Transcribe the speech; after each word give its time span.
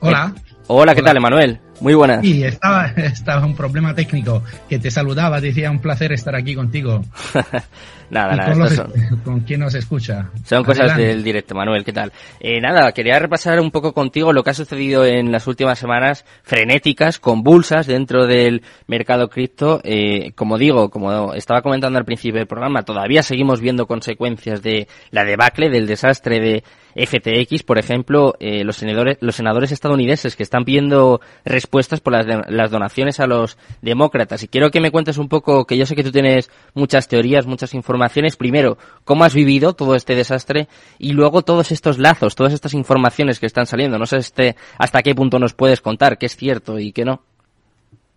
Hola. 0.00 0.32
Hola, 0.66 0.94
¿qué 0.94 1.02
tal, 1.02 1.16
Emanuel? 1.16 1.60
Muy 1.80 1.94
buenas. 1.94 2.20
Sí, 2.22 2.42
estaba, 2.42 2.86
estaba 2.96 3.46
un 3.46 3.54
problema 3.54 3.94
técnico 3.94 4.42
que 4.68 4.78
te 4.78 4.90
saludaba, 4.90 5.40
decía 5.40 5.70
un 5.70 5.80
placer 5.80 6.12
estar 6.12 6.34
aquí 6.34 6.54
contigo. 6.54 7.02
nada, 8.10 8.34
nada. 8.34 8.52
Con, 8.54 8.70
son, 8.70 8.92
con 9.24 9.40
quién 9.40 9.60
nos 9.60 9.74
escucha. 9.74 10.30
Son 10.44 10.64
cosas 10.64 10.96
del 10.96 11.22
directo, 11.22 11.54
Manuel, 11.54 11.84
¿qué 11.84 11.92
tal? 11.92 12.12
Eh, 12.40 12.60
nada, 12.60 12.92
quería 12.92 13.18
repasar 13.18 13.60
un 13.60 13.70
poco 13.70 13.92
contigo 13.92 14.32
lo 14.32 14.42
que 14.42 14.50
ha 14.50 14.54
sucedido 14.54 15.04
en 15.04 15.30
las 15.30 15.46
últimas 15.46 15.78
semanas 15.78 16.24
frenéticas, 16.42 17.18
convulsas 17.18 17.86
dentro 17.86 18.26
del 18.26 18.62
mercado 18.86 19.28
cripto. 19.28 19.80
Eh, 19.84 20.32
como 20.34 20.58
digo, 20.58 20.90
como 20.90 21.34
estaba 21.34 21.62
comentando 21.62 21.98
al 21.98 22.04
principio 22.04 22.38
del 22.38 22.48
programa, 22.48 22.82
todavía 22.82 23.22
seguimos 23.22 23.60
viendo 23.60 23.86
consecuencias 23.86 24.62
de 24.62 24.88
la 25.10 25.24
debacle, 25.24 25.70
del 25.70 25.86
desastre 25.86 26.40
de 26.40 26.64
FTX, 26.98 27.62
por 27.62 27.78
ejemplo, 27.78 28.34
eh, 28.40 28.64
los 28.64 28.76
senadores, 28.76 29.18
los 29.20 29.36
senadores 29.36 29.70
estadounidenses 29.72 30.34
que 30.34 30.42
están 30.42 30.64
pidiendo 30.64 31.20
respuestas 31.68 32.00
por 32.00 32.14
las, 32.14 32.26
las 32.48 32.70
donaciones 32.70 33.20
a 33.20 33.26
los 33.26 33.58
demócratas. 33.82 34.42
Y 34.42 34.48
quiero 34.48 34.70
que 34.70 34.80
me 34.80 34.90
cuentes 34.90 35.18
un 35.18 35.28
poco, 35.28 35.66
que 35.66 35.76
yo 35.76 35.84
sé 35.84 35.94
que 35.94 36.02
tú 36.02 36.10
tienes 36.10 36.50
muchas 36.72 37.08
teorías, 37.08 37.46
muchas 37.46 37.74
informaciones. 37.74 38.36
Primero, 38.36 38.78
cómo 39.04 39.24
has 39.24 39.34
vivido 39.34 39.74
todo 39.74 39.94
este 39.94 40.14
desastre 40.14 40.68
y 40.98 41.12
luego 41.12 41.42
todos 41.42 41.70
estos 41.70 41.98
lazos, 41.98 42.36
todas 42.36 42.54
estas 42.54 42.72
informaciones 42.72 43.38
que 43.38 43.44
están 43.46 43.66
saliendo. 43.66 43.98
No 43.98 44.06
sé 44.06 44.16
este, 44.16 44.56
hasta 44.78 45.02
qué 45.02 45.14
punto 45.14 45.38
nos 45.38 45.52
puedes 45.52 45.82
contar 45.82 46.16
qué 46.16 46.24
es 46.26 46.36
cierto 46.36 46.78
y 46.78 46.92
qué 46.92 47.04
no. 47.04 47.20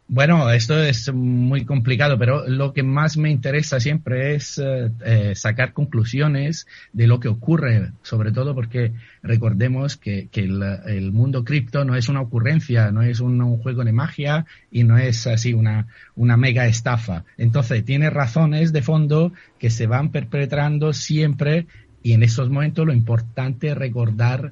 Bueno, 0.08 0.50
esto 0.52 0.78
es 0.78 1.14
muy 1.14 1.64
complicado, 1.64 2.18
pero 2.20 2.46
lo 2.46 2.74
que 2.74 2.84
más 2.84 3.16
me 3.16 3.32
interesa 3.32 3.80
siempre 3.80 4.36
es 4.36 4.58
eh, 4.58 4.92
eh, 5.06 5.36
sacar 5.36 5.72
conclusiones 5.72 6.68
de 6.92 7.08
lo 7.08 7.22
que 7.22 7.30
ocurre, 7.30 7.92
sobre 8.02 8.34
todo 8.34 8.54
porque 8.54 8.92
recordemos 9.24 9.96
que, 9.96 10.28
el, 10.34 11.12
mundo 11.14 11.46
cripto 11.46 11.86
no 11.86 11.96
es 11.96 12.10
una 12.10 12.20
ocurrencia, 12.20 12.92
no 12.92 13.04
es 13.04 13.22
un, 13.22 13.42
juego 13.60 13.86
de 13.86 13.94
magia 13.94 14.46
y 14.70 14.84
no 14.84 14.98
es 14.98 15.28
así 15.28 15.54
una, 15.54 15.88
mega 16.16 16.68
estafa. 16.68 17.24
Entonces, 17.38 17.86
tiene 17.86 18.10
razones 18.10 18.74
de 18.74 18.82
fondo 18.82 19.32
que 19.60 19.70
se 19.70 19.88
van 19.88 20.12
perpetrando 20.12 20.92
siempre 20.92 21.68
y 22.04 22.12
en 22.12 22.24
estos 22.24 22.50
momentos 22.50 22.86
lo 22.86 22.94
importante 22.94 23.70
es 23.70 23.78
recordar 23.78 24.52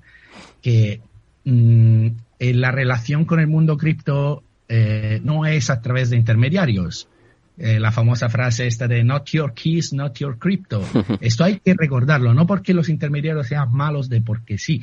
que 0.61 1.01
mm, 1.43 2.07
en 2.39 2.61
la 2.61 2.71
relación 2.71 3.25
con 3.25 3.41
el 3.41 3.47
mundo 3.47 3.77
cripto 3.77 4.43
eh, 4.69 5.19
no 5.23 5.45
es 5.45 5.69
a 5.69 5.81
través 5.81 6.11
de 6.11 6.17
intermediarios. 6.17 7.09
Eh, 7.57 7.77
la 7.77 7.91
famosa 7.91 8.29
frase 8.29 8.67
esta 8.67 8.87
de 8.87 9.03
not 9.03 9.27
your 9.31 9.53
keys, 9.53 9.91
not 9.91 10.17
your 10.17 10.37
crypto. 10.37 10.81
Esto 11.19 11.43
hay 11.43 11.59
que 11.59 11.73
recordarlo, 11.77 12.33
no 12.33 12.47
porque 12.47 12.73
los 12.73 12.87
intermediarios 12.87 13.47
sean 13.47 13.73
malos 13.73 14.07
de 14.07 14.21
porque 14.21 14.57
sí, 14.57 14.81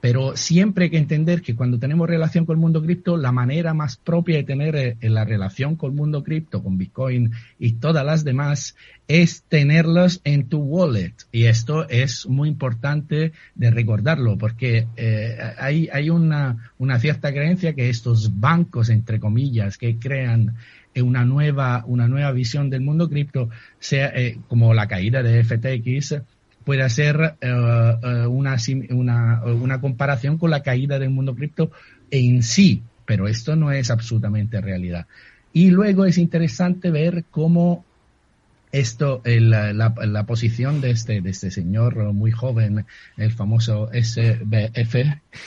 pero 0.00 0.36
siempre 0.36 0.84
hay 0.84 0.90
que 0.90 0.98
entender 0.98 1.42
que 1.42 1.56
cuando 1.56 1.78
tenemos 1.78 2.08
relación 2.08 2.46
con 2.46 2.56
el 2.56 2.60
mundo 2.60 2.82
cripto, 2.82 3.16
la 3.16 3.32
manera 3.32 3.74
más 3.74 3.96
propia 3.96 4.36
de 4.36 4.44
tener 4.44 4.76
eh, 4.76 4.96
la 5.02 5.24
relación 5.24 5.76
con 5.76 5.90
el 5.90 5.96
mundo 5.96 6.22
cripto, 6.22 6.62
con 6.62 6.78
Bitcoin 6.78 7.32
y 7.58 7.74
todas 7.74 8.04
las 8.04 8.24
demás, 8.24 8.76
es 9.08 9.42
tenerlos 9.48 10.20
en 10.24 10.48
tu 10.48 10.58
wallet. 10.58 11.14
Y 11.32 11.44
esto 11.44 11.88
es 11.88 12.26
muy 12.26 12.48
importante 12.48 13.32
de 13.54 13.70
recordarlo, 13.70 14.38
porque 14.38 14.86
eh, 14.96 15.36
hay, 15.58 15.88
hay 15.92 16.10
una, 16.10 16.72
una 16.78 17.00
cierta 17.00 17.32
creencia 17.32 17.74
que 17.74 17.88
estos 17.88 18.38
bancos, 18.38 18.90
entre 18.90 19.18
comillas, 19.18 19.78
que 19.78 19.98
crean 19.98 20.56
una 21.02 21.24
nueva, 21.24 21.84
una 21.86 22.08
nueva 22.08 22.32
visión 22.32 22.70
del 22.70 22.80
mundo 22.80 23.08
cripto, 23.08 23.50
sea 23.78 24.08
eh, 24.14 24.38
como 24.48 24.74
la 24.74 24.88
caída 24.88 25.22
de 25.22 25.44
FTX, 25.44 26.22
puede 26.68 26.82
hacer 26.82 27.36
eh, 27.40 27.48
eh, 27.48 28.26
una, 28.26 28.58
una, 28.90 29.42
una 29.42 29.80
comparación 29.80 30.36
con 30.36 30.50
la 30.50 30.62
caída 30.62 30.98
del 30.98 31.08
mundo 31.08 31.34
cripto 31.34 31.70
en 32.10 32.42
sí, 32.42 32.82
pero 33.06 33.26
esto 33.26 33.56
no 33.56 33.72
es 33.72 33.90
absolutamente 33.90 34.60
realidad. 34.60 35.06
Y 35.54 35.70
luego 35.70 36.04
es 36.04 36.18
interesante 36.18 36.90
ver 36.90 37.24
cómo 37.30 37.86
esto, 38.70 39.22
la, 39.24 39.72
la, 39.72 40.26
posición 40.26 40.82
de 40.82 40.90
este, 40.90 41.22
de 41.22 41.30
este 41.30 41.50
señor 41.50 42.12
muy 42.12 42.32
joven, 42.32 42.84
el 43.16 43.32
famoso 43.32 43.88
SBF, 43.90 44.96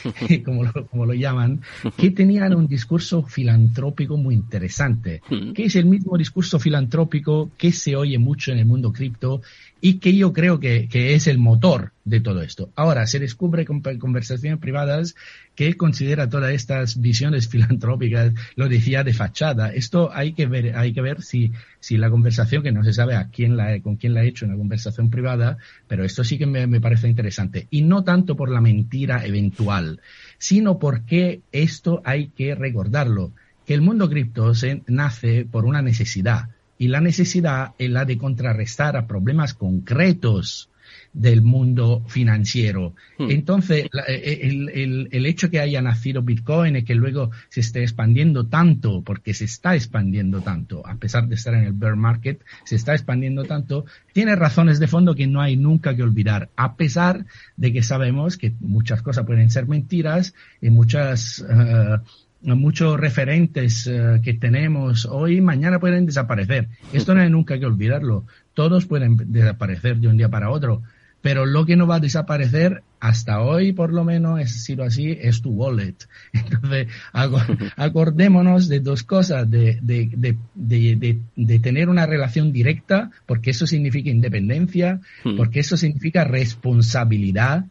como 0.44 0.64
lo, 0.64 0.88
como 0.88 1.06
lo 1.06 1.14
llaman, 1.14 1.62
que 1.98 2.10
tenían 2.10 2.56
un 2.56 2.68
discurso 2.68 3.22
filantrópico 3.22 4.18
muy 4.18 4.34
interesante, 4.34 5.22
que 5.54 5.66
es 5.66 5.76
el 5.76 5.86
mismo 5.86 6.18
discurso 6.18 6.58
filantrópico 6.58 7.52
que 7.60 7.72
se 7.72 7.96
oye 7.96 8.18
mucho 8.18 8.52
en 8.52 8.58
el 8.58 8.66
mundo 8.66 8.92
cripto 8.92 9.44
y 9.82 9.96
que 9.96 10.16
yo 10.16 10.32
creo 10.32 10.60
que, 10.60 10.88
que, 10.88 11.16
es 11.16 11.26
el 11.26 11.40
motor 11.40 11.92
de 12.06 12.22
todo 12.22 12.44
esto. 12.44 12.72
Ahora, 12.76 13.08
se 13.08 13.20
descubre 13.20 13.66
con 13.66 13.82
conversaciones 13.82 14.60
privadas 14.60 15.16
que 15.56 15.66
él 15.66 15.76
considera 15.76 16.30
todas 16.30 16.54
estas 16.54 17.02
visiones 17.02 17.48
filantrópicas, 17.50 18.34
lo 18.56 18.70
decía 18.70 19.04
de 19.04 19.14
fachada. 19.14 19.74
Esto 19.74 20.12
hay 20.14 20.34
que 20.34 20.46
ver, 20.46 20.78
hay 20.78 20.94
que 20.94 21.02
ver 21.02 21.24
si, 21.24 21.52
si 21.80 21.98
la 21.98 22.12
conversación, 22.12 22.62
que 22.62 22.72
no 22.72 22.84
se 22.84 22.94
sabe 22.94 23.16
a 23.16 23.30
quién 23.30 23.58
la, 23.58 23.80
con 23.82 23.96
quién 23.96 24.14
la 24.14 24.22
ha 24.22 24.26
hecho 24.26 24.46
en 24.46 24.52
la 24.52 24.58
conversación 24.58 25.10
privada, 25.10 25.58
pero 25.88 26.06
esto 26.06 26.24
sí 26.24 26.38
que 26.38 26.46
me, 26.46 26.68
me 26.68 26.80
parece 26.80 27.10
interesante. 27.10 27.68
Y 27.72 27.82
no 27.82 28.04
tanto 28.04 28.36
por 28.36 28.52
la 28.52 28.62
mentira 28.62 29.26
eventual, 29.26 30.00
sino 30.38 30.78
porque 30.78 31.42
esto 31.52 32.04
hay 32.06 32.28
que 32.28 32.54
recordarlo, 32.54 33.32
que 33.66 33.74
el 33.74 33.82
mundo 33.82 34.10
cripto 34.10 34.54
se 34.54 34.84
nace 34.88 35.46
por 35.46 35.66
una 35.66 35.82
necesidad 35.82 36.50
y 36.82 36.88
la 36.88 37.00
necesidad 37.00 37.76
es 37.78 37.92
la 37.92 38.06
de 38.06 38.18
contrarrestar 38.18 38.98
a 38.98 39.06
problemas 39.06 39.54
concretos 39.54 40.72
del 41.14 41.44
mundo 41.44 42.04
financiero. 42.08 42.96
Hmm. 43.20 43.30
Entonces, 43.30 43.88
eh, 44.08 44.40
el, 44.42 45.08
el, 45.12 45.26
hecho 45.28 45.52
que 45.52 45.60
haya 45.60 45.80
nacido 45.84 46.24
Bitcoin 46.24 46.78
y 46.78 46.84
que 46.84 46.96
luego 46.96 47.30
se 47.50 47.60
esté 47.60 47.84
expandiendo 47.84 48.48
tanto, 48.48 49.04
porque 49.04 49.36
se 49.36 49.46
está 49.46 49.76
expandiendo 49.76 50.42
tanto, 50.42 50.82
a 50.88 50.96
pesar 50.96 51.28
de 51.28 51.36
estar 51.36 51.54
en 51.54 51.66
el 51.66 51.74
bear 51.74 51.96
market, 51.96 52.44
se 52.64 52.78
está 52.78 52.94
expandiendo 52.94 53.44
tanto, 53.44 53.86
tiene 54.12 54.36
razones 54.36 54.80
de 54.80 54.88
fondo 54.88 55.14
que 55.14 55.28
no 55.28 55.40
hay 55.40 55.58
nunca 55.58 55.96
que 55.96 56.02
olvidar, 56.02 56.50
a 56.56 56.78
pesar 56.78 57.28
de 57.58 57.74
que 57.74 57.84
sabemos 57.84 58.38
que 58.38 58.56
muchas 58.60 59.04
cosas 59.04 59.28
pueden 59.28 59.52
ser 59.52 59.68
mentiras 59.68 60.34
y 60.60 60.72
muchas... 60.72 61.46
Eh, 61.48 61.98
muchos 62.42 63.00
referentes 63.00 63.88
eh, 63.88 64.20
que 64.24 64.34
tenemos 64.34 65.06
hoy, 65.06 65.42
mañana 65.42 65.80
pueden 65.80 66.06
desaparecer. 66.06 66.68
Esto 66.94 67.14
no 67.14 67.22
hay 67.22 67.30
nunca 67.30 67.60
que 67.60 67.66
olvidarlo. 67.66 68.26
Todos 68.54 68.86
pueden 68.86 69.18
desaparecer 69.32 69.98
de 69.98 70.08
un 70.08 70.18
día 70.18 70.30
para 70.30 70.50
otro. 70.50 70.82
Pero 71.22 71.46
lo 71.46 71.66
que 71.66 71.76
no 71.76 71.86
va 71.86 71.98
a 71.98 72.00
desaparecer 72.00 72.82
hasta 73.00 73.42
hoy, 73.42 73.74
por 73.74 73.94
lo 73.94 74.04
menos, 74.04 74.40
ha 74.40 74.48
sido 74.48 74.84
así, 74.84 75.18
es 75.22 75.42
tu 75.42 75.52
wallet. 75.52 75.96
Entonces, 76.34 76.88
acordémonos 77.76 78.68
de 78.68 78.80
dos 78.80 79.04
cosas, 79.04 79.50
de, 79.50 79.78
de, 79.82 80.10
de, 80.56 81.20
de, 81.36 81.60
tener 81.60 81.90
una 81.90 82.08
relación 82.08 82.52
directa, 82.52 83.12
porque 83.28 83.52
eso 83.52 83.68
significa 83.68 84.10
independencia, 84.10 85.00
hmm. 85.24 85.38
porque 85.38 85.60
eso 85.60 85.78
significa 85.78 86.24
responsabilidad, 86.24 87.66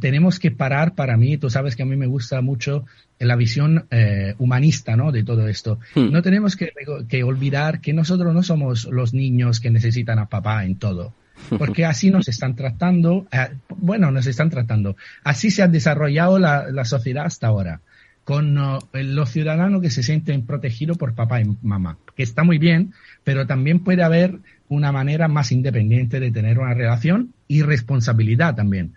tenemos 0.00 0.38
que 0.38 0.50
parar 0.50 0.94
para 0.94 1.16
mí, 1.16 1.38
tú 1.38 1.50
sabes 1.50 1.74
que 1.74 1.82
a 1.82 1.86
mí 1.86 1.96
me 1.96 2.06
gusta 2.06 2.40
mucho 2.40 2.84
la 3.18 3.36
visión 3.36 3.86
eh, 3.90 4.34
humanista 4.38 4.96
¿no? 4.96 5.10
de 5.10 5.24
todo 5.24 5.48
esto. 5.48 5.80
Hmm. 5.94 6.12
No 6.12 6.22
tenemos 6.22 6.56
que, 6.56 6.72
que, 7.08 7.24
olvidar 7.24 7.80
que 7.80 7.92
nosotros 7.92 8.32
no 8.32 8.42
somos 8.42 8.84
los 8.84 9.14
niños 9.14 9.60
que 9.60 9.70
necesitan 9.70 10.18
a 10.18 10.26
papá 10.26 10.64
en 10.64 10.76
todo, 10.76 11.14
porque 11.58 11.84
así 11.84 12.10
nos 12.10 12.28
están 12.28 12.54
tratando, 12.54 13.26
eh, 13.32 13.48
bueno, 13.76 14.10
nos 14.10 14.26
están 14.26 14.50
tratando, 14.50 14.96
así 15.24 15.50
se 15.50 15.62
ha 15.62 15.68
desarrollado 15.68 16.38
la, 16.38 16.70
la 16.70 16.84
sociedad 16.84 17.26
hasta 17.26 17.48
ahora, 17.48 17.80
con 18.24 18.58
uh, 18.58 18.78
los 18.92 19.30
ciudadanos 19.30 19.80
que 19.80 19.90
se 19.90 20.02
sienten 20.02 20.46
protegidos 20.46 20.98
por 20.98 21.14
papá 21.14 21.40
y 21.40 21.56
mamá, 21.62 21.98
que 22.16 22.22
está 22.24 22.44
muy 22.44 22.58
bien, 22.58 22.92
pero 23.24 23.46
también 23.46 23.80
puede 23.80 24.02
haber 24.02 24.38
una 24.68 24.90
manera 24.90 25.28
más 25.28 25.52
independiente 25.52 26.18
de 26.18 26.32
tener 26.32 26.58
una 26.58 26.74
relación 26.74 27.32
y 27.46 27.62
responsabilidad 27.62 28.56
también 28.56 28.94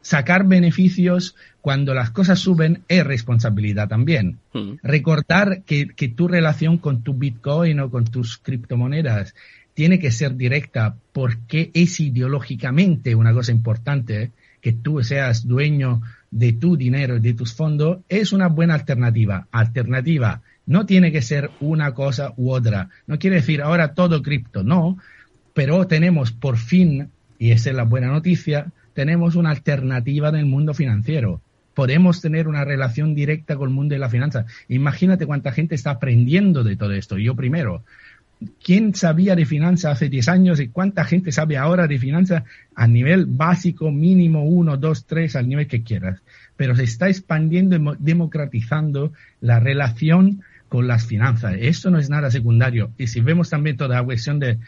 sacar 0.00 0.46
beneficios 0.46 1.34
cuando 1.60 1.94
las 1.94 2.10
cosas 2.10 2.38
suben 2.38 2.82
es 2.88 3.04
responsabilidad 3.04 3.88
también. 3.88 4.38
Hmm. 4.52 4.74
Recordar 4.82 5.62
que, 5.64 5.88
que, 5.88 6.08
tu 6.08 6.28
relación 6.28 6.78
con 6.78 7.02
tu 7.02 7.14
Bitcoin 7.14 7.80
o 7.80 7.90
con 7.90 8.04
tus 8.04 8.38
criptomonedas 8.38 9.34
tiene 9.74 9.98
que 9.98 10.10
ser 10.10 10.36
directa 10.36 10.96
porque 11.12 11.70
es 11.74 12.00
ideológicamente 12.00 13.14
una 13.14 13.32
cosa 13.32 13.52
importante 13.52 14.32
que 14.60 14.72
tú 14.72 15.02
seas 15.02 15.46
dueño 15.46 16.02
de 16.30 16.52
tu 16.52 16.76
dinero, 16.76 17.20
de 17.20 17.34
tus 17.34 17.54
fondos, 17.54 17.98
es 18.08 18.32
una 18.32 18.48
buena 18.48 18.74
alternativa. 18.74 19.46
Alternativa 19.50 20.42
no 20.66 20.84
tiene 20.84 21.12
que 21.12 21.22
ser 21.22 21.50
una 21.60 21.94
cosa 21.94 22.34
u 22.36 22.50
otra. 22.50 22.90
No 23.06 23.18
quiere 23.18 23.36
decir 23.36 23.62
ahora 23.62 23.94
todo 23.94 24.22
cripto, 24.22 24.62
no, 24.62 24.98
pero 25.54 25.86
tenemos 25.86 26.32
por 26.32 26.58
fin, 26.58 27.10
y 27.38 27.52
esa 27.52 27.70
es 27.70 27.76
la 27.76 27.84
buena 27.84 28.08
noticia, 28.08 28.72
tenemos 28.98 29.36
una 29.36 29.50
alternativa 29.50 30.28
en 30.30 30.34
el 30.34 30.46
mundo 30.46 30.74
financiero. 30.74 31.40
Podemos 31.72 32.20
tener 32.20 32.48
una 32.48 32.64
relación 32.64 33.14
directa 33.14 33.54
con 33.54 33.68
el 33.68 33.74
mundo 33.76 33.94
de 33.94 34.00
la 34.00 34.08
finanza. 34.08 34.44
Imagínate 34.68 35.24
cuánta 35.24 35.52
gente 35.52 35.76
está 35.76 35.92
aprendiendo 35.92 36.64
de 36.64 36.74
todo 36.74 36.90
esto. 36.94 37.16
Yo 37.16 37.36
primero. 37.36 37.84
quién 38.60 38.96
sabía 38.96 39.36
de 39.36 39.46
finanzas 39.46 39.92
hace 39.92 40.08
10 40.08 40.28
años 40.28 40.58
y 40.58 40.66
cuánta 40.66 41.04
gente 41.04 41.30
sabe 41.30 41.56
ahora 41.56 41.86
de 41.86 42.00
finanzas 42.00 42.42
a 42.74 42.88
nivel 42.88 43.26
básico, 43.26 43.92
mínimo, 43.92 44.42
1, 44.42 44.78
2, 44.78 45.06
3, 45.06 45.36
al 45.36 45.48
nivel 45.48 45.68
que 45.68 45.84
quieras. 45.84 46.20
Pero 46.56 46.74
se 46.74 46.82
está 46.82 47.08
expandiendo 47.08 47.76
y 47.76 47.96
democratizando 48.00 49.12
la 49.40 49.60
relación 49.60 50.42
con 50.68 50.88
las 50.88 51.06
finanzas. 51.06 51.54
Esto 51.60 51.92
no 51.92 52.00
es 52.00 52.10
nada 52.10 52.32
secundario. 52.32 52.90
Y 52.98 53.06
si 53.06 53.20
vemos 53.20 53.48
también 53.48 53.76
toda 53.76 53.94
la 53.94 54.04
cuestión 54.04 54.40
de, 54.40 54.58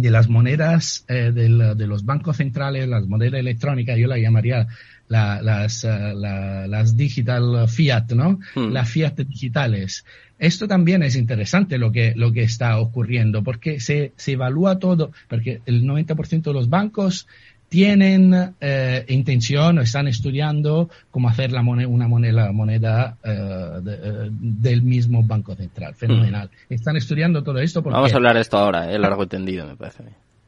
de 0.00 0.10
las 0.10 0.28
monedas 0.28 1.04
eh, 1.08 1.32
de 1.32 1.86
los 1.86 2.04
bancos 2.04 2.36
centrales, 2.36 2.88
las 2.88 3.06
monedas 3.08 3.40
electrónicas, 3.40 3.98
yo 3.98 4.06
la 4.06 4.16
llamaría 4.16 4.68
las, 5.08 5.84
eh, 5.84 6.14
las 6.14 6.96
digital 6.96 7.68
fiat, 7.68 8.12
¿no? 8.12 8.38
Hmm. 8.54 8.70
Las 8.70 8.88
fiat 8.88 9.16
digitales. 9.16 10.04
Esto 10.38 10.68
también 10.68 11.02
es 11.02 11.16
interesante 11.16 11.78
lo 11.78 11.90
que, 11.90 12.12
lo 12.14 12.32
que 12.32 12.44
está 12.44 12.78
ocurriendo, 12.78 13.42
porque 13.42 13.80
se, 13.80 14.12
se 14.16 14.32
evalúa 14.32 14.78
todo, 14.78 15.10
porque 15.28 15.62
el 15.66 15.82
90% 15.82 16.42
de 16.42 16.52
los 16.52 16.68
bancos 16.68 17.26
tienen 17.68 18.54
eh, 18.60 19.04
intención 19.08 19.78
o 19.78 19.82
están 19.82 20.08
estudiando 20.08 20.88
cómo 21.10 21.28
hacer 21.28 21.52
la 21.52 21.62
moneda, 21.62 21.88
una 21.88 22.08
moneda, 22.08 22.52
moneda 22.52 23.16
eh, 23.22 23.80
eh, 23.86 24.28
del 24.30 24.82
mismo 24.82 25.22
Banco 25.22 25.54
Central. 25.54 25.94
Fenomenal. 25.94 26.50
Mm. 26.68 26.74
Están 26.74 26.96
estudiando 26.96 27.42
todo 27.42 27.58
esto 27.58 27.82
porque... 27.82 27.94
Vamos 27.94 28.12
a 28.12 28.16
hablar 28.16 28.34
de 28.34 28.40
esto 28.40 28.58
ahora, 28.58 28.90
eh, 28.90 28.98
largo 28.98 29.22
entendido, 29.22 29.66
me 29.66 29.76
parece. 29.76 30.04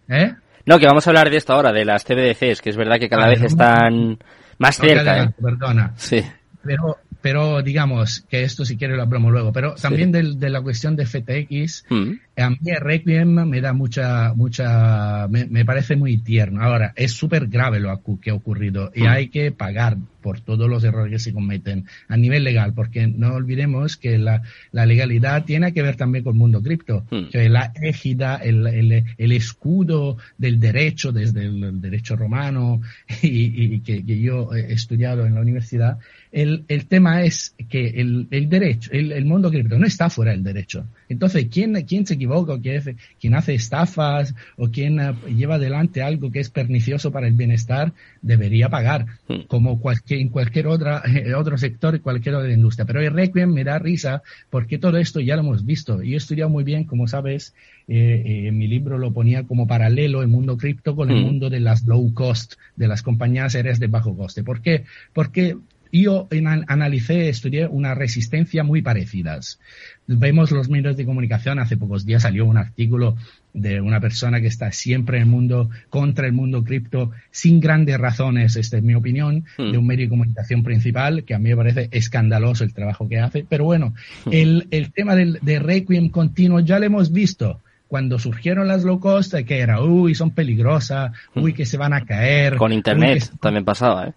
¿Eh? 0.08 0.34
No, 0.66 0.78
que 0.78 0.86
vamos 0.86 1.06
a 1.06 1.10
hablar 1.10 1.30
de 1.30 1.36
esto 1.36 1.52
ahora, 1.52 1.72
de 1.72 1.84
las 1.84 2.04
CBDCs, 2.04 2.60
que 2.62 2.70
es 2.70 2.76
verdad 2.76 2.98
que 2.98 3.08
cada 3.08 3.28
vez 3.28 3.42
están 3.42 4.18
más 4.58 4.76
cerca. 4.76 5.24
¿eh? 5.24 5.30
Perdona. 5.40 5.92
Sí. 5.96 6.22
Pero 6.62 6.98
pero 7.20 7.62
digamos 7.62 8.24
que 8.28 8.42
esto 8.42 8.64
si 8.64 8.76
quieres 8.76 8.96
lo 8.96 9.02
hablamos 9.02 9.32
luego, 9.32 9.52
pero 9.52 9.74
también 9.74 10.12
de, 10.12 10.50
la 10.50 10.60
cuestión 10.62 10.96
de 10.96 11.06
FTX, 11.06 11.84
mm. 11.88 12.12
a 12.36 12.50
mí 12.50 12.58
Requiem 12.78 13.46
me 13.46 13.60
da 13.60 13.72
mucha, 13.72 14.32
mucha, 14.34 15.28
me, 15.28 15.64
parece 15.64 15.96
muy 15.96 16.18
tierno. 16.18 16.62
Ahora, 16.62 16.92
es 16.96 17.12
súper 17.12 17.46
grave 17.48 17.80
lo 17.80 18.00
que 18.20 18.30
ha 18.30 18.34
ocurrido 18.34 18.90
y 18.94 19.02
mm. 19.02 19.08
hay 19.08 19.28
que 19.28 19.52
pagar 19.52 19.96
por 20.20 20.40
todos 20.40 20.68
los 20.68 20.84
errores 20.84 21.12
que 21.12 21.18
se 21.18 21.32
cometen 21.32 21.86
a 22.08 22.16
nivel 22.16 22.44
legal, 22.44 22.74
porque 22.74 23.06
no 23.06 23.34
olvidemos 23.34 23.96
que 23.96 24.18
la, 24.18 24.42
legalidad 24.72 25.44
tiene 25.44 25.72
que 25.72 25.82
ver 25.82 25.96
también 25.96 26.24
con 26.24 26.34
el 26.34 26.38
mundo 26.38 26.62
cripto, 26.62 27.04
mm. 27.10 27.28
que 27.30 27.48
la 27.48 27.72
égida, 27.80 28.36
el, 28.36 28.66
el, 28.66 29.32
escudo 29.32 30.16
del 30.38 30.60
derecho, 30.60 31.12
desde 31.12 31.44
el, 31.44 31.80
derecho 31.80 32.16
romano 32.16 32.80
y, 33.22 33.80
que 33.80 34.02
yo 34.20 34.54
he 34.54 34.72
estudiado 34.72 35.26
en 35.26 35.34
la 35.34 35.40
universidad, 35.40 35.98
el, 36.32 36.64
el 36.68 36.86
tema 36.86 37.22
es 37.22 37.54
que 37.68 37.88
el, 37.88 38.28
el 38.30 38.48
derecho, 38.48 38.90
el, 38.92 39.12
el, 39.12 39.24
mundo 39.24 39.50
cripto 39.50 39.78
no 39.78 39.86
está 39.86 40.10
fuera 40.10 40.32
del 40.32 40.42
derecho. 40.42 40.86
Entonces, 41.10 41.48
¿quién, 41.50 41.74
quién 41.86 42.06
se 42.06 42.14
equivoca 42.14 42.58
quién, 42.60 42.96
quién 43.20 43.34
hace 43.34 43.54
estafas 43.54 44.34
o 44.56 44.70
quién 44.70 45.00
eh, 45.00 45.12
lleva 45.36 45.56
adelante 45.56 46.02
algo 46.02 46.30
que 46.30 46.38
es 46.38 46.50
pernicioso 46.50 47.10
para 47.10 47.26
el 47.26 47.34
bienestar 47.34 47.92
debería 48.22 48.68
pagar, 48.68 49.06
hmm. 49.28 49.40
como 49.48 49.80
cualquier, 49.80 50.20
en 50.20 50.28
cualquier 50.28 50.68
otra, 50.68 51.02
eh, 51.06 51.34
otro 51.34 51.58
sector 51.58 51.96
y 51.96 51.98
cualquier 51.98 52.36
otra 52.36 52.52
industria. 52.52 52.86
Pero 52.86 53.00
el 53.00 53.12
Requiem 53.12 53.52
me 53.52 53.64
da 53.64 53.78
risa 53.80 54.22
porque 54.50 54.78
todo 54.78 54.98
esto 54.98 55.20
ya 55.20 55.34
lo 55.34 55.42
hemos 55.42 55.66
visto. 55.66 56.02
Y 56.02 56.14
he 56.14 56.16
estudiado 56.16 56.48
muy 56.48 56.62
bien, 56.62 56.84
como 56.84 57.08
sabes, 57.08 57.54
eh, 57.88 58.46
eh, 58.46 58.52
mi 58.52 58.68
libro 58.68 58.96
lo 58.96 59.12
ponía 59.12 59.42
como 59.42 59.66
paralelo 59.66 60.22
el 60.22 60.28
mundo 60.28 60.56
cripto 60.56 60.94
con 60.94 61.10
el 61.10 61.20
hmm. 61.20 61.26
mundo 61.26 61.50
de 61.50 61.58
las 61.58 61.84
low 61.84 62.14
cost, 62.14 62.54
de 62.76 62.86
las 62.86 63.02
compañías 63.02 63.56
aéreas 63.56 63.80
de 63.80 63.88
bajo 63.88 64.16
coste. 64.16 64.44
¿Por 64.44 64.62
qué? 64.62 64.84
Porque 65.12 65.56
yo 65.92 66.28
analicé, 66.66 67.28
estudié 67.28 67.66
una 67.66 67.94
resistencia 67.94 68.62
muy 68.64 68.82
parecidas. 68.82 69.58
Vemos 70.06 70.50
los 70.50 70.68
medios 70.68 70.96
de 70.96 71.04
comunicación, 71.04 71.58
hace 71.58 71.76
pocos 71.76 72.04
días 72.04 72.22
salió 72.22 72.46
un 72.46 72.56
artículo 72.56 73.16
de 73.52 73.80
una 73.80 74.00
persona 74.00 74.40
que 74.40 74.46
está 74.46 74.70
siempre 74.72 75.16
en 75.16 75.24
el 75.24 75.28
mundo, 75.28 75.70
contra 75.88 76.26
el 76.26 76.32
mundo 76.32 76.62
cripto, 76.64 77.10
sin 77.30 77.60
grandes 77.60 77.98
razones, 77.98 78.56
esta 78.56 78.76
es 78.76 78.82
mi 78.82 78.94
opinión, 78.94 79.44
de 79.58 79.76
un 79.76 79.86
medio 79.86 80.06
de 80.06 80.10
comunicación 80.10 80.62
principal, 80.62 81.24
que 81.24 81.34
a 81.34 81.38
mí 81.38 81.48
me 81.50 81.56
parece 81.56 81.88
escandaloso 81.90 82.64
el 82.64 82.72
trabajo 82.72 83.08
que 83.08 83.18
hace. 83.18 83.44
Pero 83.48 83.64
bueno, 83.64 83.94
el, 84.30 84.68
el 84.70 84.92
tema 84.92 85.14
del, 85.14 85.38
de 85.42 85.58
Requiem 85.58 86.10
continuo 86.10 86.60
ya 86.60 86.78
lo 86.78 86.86
hemos 86.86 87.12
visto 87.12 87.60
cuando 87.90 88.20
surgieron 88.20 88.68
las 88.68 88.84
low 88.84 89.00
cost, 89.00 89.34
que 89.34 89.58
era, 89.58 89.82
uy, 89.82 90.14
son 90.14 90.30
peligrosas, 90.30 91.10
uy, 91.34 91.52
que 91.52 91.66
se 91.66 91.76
van 91.76 91.92
a 91.92 92.04
caer. 92.04 92.56
Con 92.56 92.72
internet 92.72 93.32
también 93.40 93.64
pasaba, 93.64 94.06
¿eh? 94.06 94.12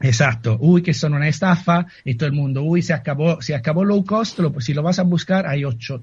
Exacto, 0.00 0.56
uy, 0.60 0.82
que 0.82 0.94
son 0.94 1.14
una 1.14 1.26
estafa, 1.26 1.86
y 2.04 2.14
todo 2.14 2.28
el 2.28 2.34
mundo, 2.34 2.62
uy, 2.62 2.82
se 2.82 2.92
acabó, 2.92 3.42
se 3.42 3.54
acabó 3.54 3.84
low 3.84 4.04
cost, 4.04 4.38
lo, 4.38 4.60
si 4.60 4.72
lo 4.72 4.82
vas 4.82 5.00
a 5.00 5.02
buscar, 5.02 5.46
hay 5.46 5.64
ocho, 5.64 6.02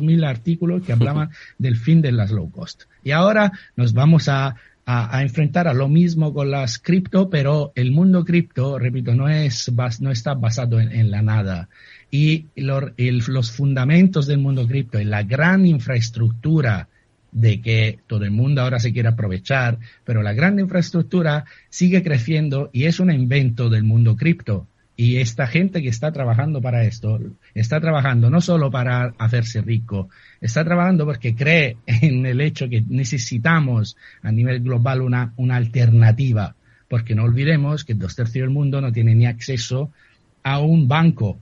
mil 0.00 0.24
artículos 0.24 0.82
que 0.82 0.92
hablaban 0.92 1.30
del 1.58 1.76
fin 1.76 2.00
de 2.00 2.12
las 2.12 2.30
low 2.30 2.50
cost. 2.50 2.84
Y 3.04 3.10
ahora 3.10 3.52
nos 3.76 3.92
vamos 3.92 4.28
a, 4.28 4.56
a, 4.86 5.22
enfrentar 5.22 5.68
a 5.68 5.74
lo 5.74 5.88
mismo 5.88 6.32
con 6.32 6.50
las 6.50 6.78
cripto, 6.78 7.30
pero 7.30 7.72
el 7.74 7.92
mundo 7.92 8.24
cripto, 8.24 8.78
repito, 8.78 9.14
no 9.14 9.28
es, 9.28 9.70
no 10.00 10.10
está 10.10 10.34
basado 10.34 10.80
en, 10.80 11.10
la 11.10 11.22
nada. 11.22 11.68
Y 12.10 12.46
los 12.56 13.52
fundamentos 13.52 14.26
del 14.26 14.38
mundo 14.38 14.66
cripto 14.66 15.00
y 15.00 15.04
la 15.04 15.22
gran 15.22 15.66
infraestructura 15.66 16.88
de 17.32 17.60
que 17.60 17.98
todo 18.06 18.24
el 18.24 18.30
mundo 18.30 18.60
ahora 18.60 18.78
se 18.78 18.92
quiere 18.92 19.08
aprovechar, 19.08 19.78
pero 20.04 20.22
la 20.22 20.34
gran 20.34 20.58
infraestructura 20.58 21.46
sigue 21.70 22.02
creciendo 22.02 22.70
y 22.72 22.84
es 22.84 23.00
un 23.00 23.10
invento 23.10 23.70
del 23.70 23.82
mundo 23.82 24.16
cripto. 24.16 24.66
Y 24.94 25.16
esta 25.16 25.46
gente 25.46 25.80
que 25.82 25.88
está 25.88 26.12
trabajando 26.12 26.60
para 26.60 26.84
esto, 26.84 27.18
está 27.54 27.80
trabajando 27.80 28.28
no 28.28 28.42
solo 28.42 28.70
para 28.70 29.14
hacerse 29.18 29.62
rico, 29.62 30.10
está 30.40 30.64
trabajando 30.64 31.06
porque 31.06 31.34
cree 31.34 31.78
en 31.86 32.26
el 32.26 32.40
hecho 32.42 32.68
que 32.68 32.84
necesitamos 32.86 33.96
a 34.22 34.30
nivel 34.30 34.60
global 34.60 35.00
una, 35.00 35.32
una 35.36 35.56
alternativa, 35.56 36.54
porque 36.88 37.14
no 37.14 37.24
olvidemos 37.24 37.84
que 37.84 37.94
dos 37.94 38.14
tercios 38.14 38.42
del 38.42 38.50
mundo 38.50 38.82
no 38.82 38.92
tiene 38.92 39.14
ni 39.14 39.24
acceso 39.24 39.90
a 40.42 40.60
un 40.60 40.86
banco. 40.86 41.38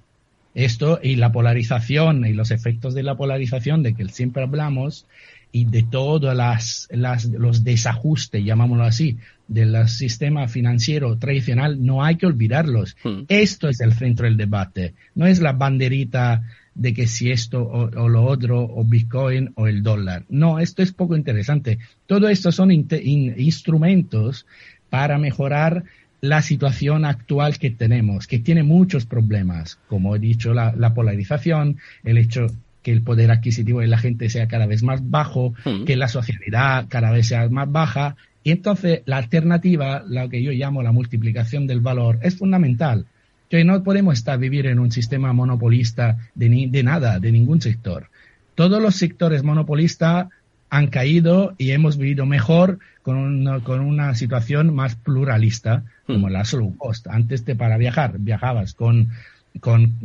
Esto 0.55 1.01
y 1.03 1.17
la 1.17 1.33
polarización 1.33 2.25
y 2.27 2.33
los 2.33 2.51
efectos 2.51 2.95
de 2.95 3.03
la 3.03 3.17
polarización 3.17 3.83
de 3.83 3.95
que 3.95 4.09
siempre 4.09 4.43
hablamos 4.43 5.07
y 5.53 5.65
de 5.65 5.83
todos 5.83 6.35
las, 6.35 6.89
las, 6.91 7.25
los 7.27 7.65
desajustes, 7.65 8.45
llamámoslo 8.45 8.85
así, 8.85 9.19
del 9.49 9.89
sistema 9.89 10.47
financiero 10.47 11.19
tradicional, 11.19 11.85
no 11.85 12.05
hay 12.05 12.17
que 12.17 12.27
olvidarlos. 12.27 12.97
Hmm. 13.03 13.23
Esto 13.29 13.69
es 13.69 13.81
el 13.81 13.93
centro 13.93 14.27
del 14.27 14.37
debate. 14.37 14.95
No 15.15 15.27
es 15.27 15.41
la 15.41 15.53
banderita 15.53 16.43
de 16.75 16.95
que 16.95 17.09
si 17.09 17.31
esto 17.31 17.63
o, 17.63 18.09
lo 18.09 18.25
otro, 18.25 18.63
o 18.63 18.85
Bitcoin 18.85 19.53
o 19.57 19.67
el 19.67 19.83
dólar. 19.83 20.25
No, 20.29 20.61
esto 20.61 20.83
es 20.83 20.93
poco 20.93 21.17
interesante. 21.17 21.79
Todo 22.07 22.29
esto 22.29 22.53
son 22.53 22.71
instrumentos 22.71 24.47
para 24.89 25.19
mejorar 25.19 25.85
la 26.21 26.43
situación 26.43 27.05
actual 27.05 27.59
que 27.59 27.71
tenemos, 27.71 28.27
que 28.27 28.39
tiene 28.39 28.63
muchos 28.63 29.05
problemas, 29.07 29.79
como 29.89 30.15
he 30.15 30.19
dicho, 30.19 30.55
la, 30.55 30.75
la 30.77 30.95
polarización, 30.95 31.79
el 32.05 32.19
hecho 32.19 32.47
que 32.83 32.93
el 32.93 33.03
poder 33.03 33.31
adquisitivo 33.31 33.81
de 33.81 33.87
la 33.87 33.99
gente 33.99 34.31
sea 34.31 34.49
cada 34.49 34.67
vez 34.67 34.83
más 34.83 35.11
bajo, 35.11 35.55
hmm. 35.65 35.85
que 35.85 35.97
la 35.97 36.09
socialidad 36.09 36.87
cada 36.89 37.11
vez 37.11 37.29
sea 37.29 37.49
más 37.49 37.71
baja. 37.71 38.17
Y 38.43 38.53
entonces 38.53 39.03
la 39.05 39.19
alternativa, 39.19 40.03
lo 40.07 40.29
que 40.29 40.43
yo 40.43 40.53
llamo 40.53 40.83
la 40.83 40.93
multiplicación 40.93 41.67
del 41.67 41.81
valor, 41.81 42.19
es 42.23 42.37
fundamental. 42.37 43.07
Que 43.49 43.65
no 43.65 43.83
podemos 43.83 44.15
estar 44.15 44.39
vivir 44.39 44.67
en 44.67 44.79
un 44.79 44.93
sistema 44.93 45.33
monopolista 45.33 46.19
de, 46.35 46.49
ni, 46.49 46.67
de 46.67 46.83
nada, 46.83 47.19
de 47.19 47.33
ningún 47.33 47.61
sector. 47.61 48.09
Todos 48.55 48.81
los 48.81 48.95
sectores 48.95 49.43
monopolistas 49.43 50.29
han 50.71 50.87
caído 50.87 51.55
y 51.59 51.73
hemos 51.73 51.99
vivido 51.99 52.27
mejor 52.27 52.79
con 53.03 53.17
una, 53.17 53.61
con 53.61 53.81
una 53.81 54.15
situación 54.15 54.73
más 54.73 54.95
pluralista, 54.95 55.85
como 56.07 56.29
hmm. 56.29 56.33
la 56.33 56.45
slow 56.45 56.77
cost. 56.77 57.09
Antes 57.09 57.45
de 57.45 57.57
para 57.57 57.77
viajar, 57.77 58.19
viajabas 58.19 58.73
con 58.73 59.11
con 59.59 59.99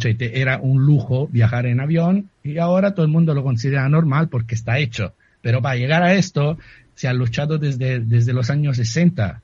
era 0.00 0.58
un 0.58 0.84
lujo 0.84 1.28
viajar 1.28 1.66
en 1.66 1.80
avión 1.80 2.30
y 2.44 2.58
ahora 2.58 2.94
todo 2.94 3.06
el 3.06 3.12
mundo 3.12 3.34
lo 3.34 3.42
considera 3.42 3.88
normal 3.88 4.28
porque 4.28 4.54
está 4.54 4.78
hecho. 4.78 5.14
Pero 5.40 5.62
para 5.62 5.76
llegar 5.76 6.02
a 6.02 6.14
esto 6.14 6.58
se 6.94 7.08
ha 7.08 7.12
luchado 7.14 7.58
desde, 7.58 8.00
desde 8.00 8.32
los 8.32 8.50
años 8.50 8.76
60 8.76 9.42